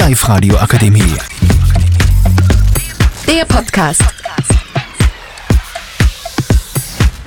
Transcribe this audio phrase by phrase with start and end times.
[0.00, 1.14] Live-Radio Akademie.
[3.28, 4.02] Der Podcast.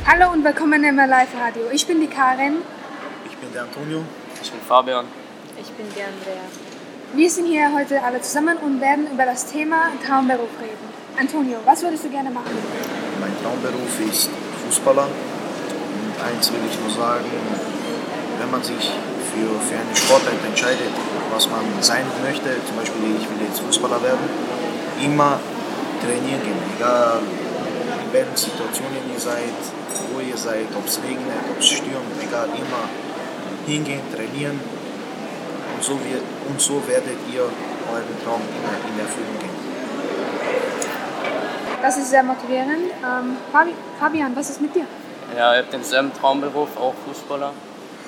[0.08, 1.70] Hallo und willkommen im Live Radio.
[1.72, 2.64] Ich bin die Karin.
[3.30, 4.04] Ich bin der Antonio.
[4.42, 5.06] Ich bin Fabian.
[5.62, 6.46] Ich bin die Andrea.
[7.14, 10.88] Wir sind hier heute alle zusammen und werden über das Thema Traumberuf reden.
[11.20, 12.58] Antonio, was würdest du gerne machen?
[13.22, 14.32] Mein Traumberuf ist
[14.66, 15.06] Fußballer.
[15.06, 17.30] Und eins will ich nur sagen,
[18.44, 18.92] wenn man sich
[19.32, 20.92] für, für eine Sportart entscheidet,
[21.32, 24.28] was man sein möchte, zum Beispiel ich will jetzt Fußballer werden,
[25.00, 25.40] immer
[26.04, 27.24] trainieren gehen, egal
[28.04, 29.56] in welchen Situationen ihr seid,
[30.12, 32.84] wo ihr seid, ob es regnet, ob es stürmt, egal, immer
[33.66, 34.60] hingehen, trainieren
[35.76, 39.56] und so, wir, und so werdet ihr euren Traum immer in Erfüllung gehen.
[41.82, 42.92] Das ist sehr motivierend.
[43.04, 44.86] Ähm, Fabi Fabian, was ist mit dir?
[45.38, 47.52] Ja, ich habe denselben Traumberuf, auch Fußballer.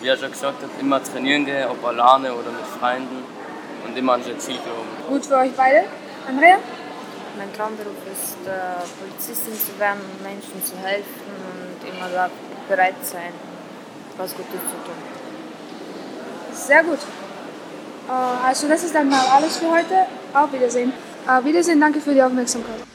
[0.02, 3.23] Wie er schon gesagt hat, immer trainieren gehen, ob alleine oder mit Freunden
[3.85, 4.88] und immer an sein Ziel glauben.
[5.08, 5.85] Gut für euch beide.
[6.27, 6.57] Andrea?
[7.37, 8.52] Mein Traumberuf ist, äh,
[8.99, 11.21] Polizistin zu werden Menschen zu helfen
[11.52, 12.29] und immer da
[12.70, 13.34] bereit sein,
[14.18, 14.96] was Gutes zu tun.
[16.54, 16.99] Sehr gut.
[18.07, 20.07] Äh, also das ist dann mal alles für heute.
[20.34, 20.93] Auf Wiedersehen.
[21.27, 22.95] Auf Wiedersehen, danke für die Aufmerksamkeit.